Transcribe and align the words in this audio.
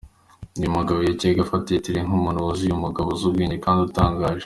Uyu 0.57 0.75
mugabo 0.77 0.99
yajyaga 1.07 1.41
afata 1.43 1.67
Hitler 1.75 2.05
nk’umuntu 2.07 2.43
wuzuye, 2.45 2.73
umugabo 2.73 3.07
uzi 3.11 3.23
ubwenge 3.27 3.57
kandi 3.65 3.79
utangaje. 3.87 4.39